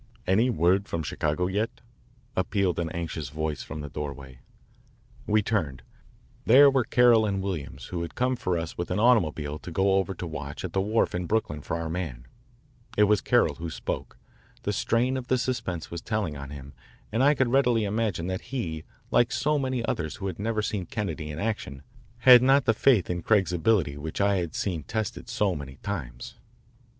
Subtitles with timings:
[0.25, 1.79] "Any word from Chicago yet?"
[2.35, 4.39] appealed an anxious voice from the doorway.
[5.27, 5.83] We turned.
[6.43, 9.93] There were Carroll and Williams who had come for us with an automobile to go
[9.97, 12.25] over to watch at the wharf in Brooklyn for our man.
[12.97, 14.17] It was Carroll who spoke.
[14.63, 16.73] The strain of the suspense was telling on him
[17.11, 20.87] and I could readily imagine that he, like so many others who had never seen
[20.87, 21.83] Kennedy in action,
[22.21, 26.37] had not the faith in Craig's ability which I had seen tested so many times.